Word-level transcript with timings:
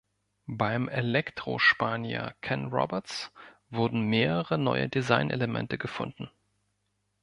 Beim 0.47 0.89
Elektro-Spanier 0.89 2.33
Ken 2.41 2.65
Roberts 2.73 3.31
wurden 3.69 4.01
mehrere 4.09 4.57
neue 4.57 4.89
Designelemente 4.89 5.77
gefunden. 5.77 6.27